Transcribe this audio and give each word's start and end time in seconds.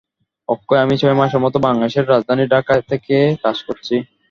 অক্ষয় 0.49 0.81
আমি 0.81 0.95
ছয় 1.01 1.17
মাসের 1.19 1.43
মতো 1.45 1.57
বাংলাদেশের 1.65 2.09
রাজধানী 2.09 2.43
ঢাকায় 2.53 2.83
থেকে 2.89 3.15
কাজ 3.43 3.57
করেছি। 3.67 3.95